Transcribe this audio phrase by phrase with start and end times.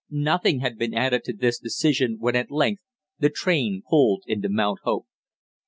[0.09, 2.81] Nothing had been added to this decision when at length
[3.19, 5.05] the train pulled into Mount Hope.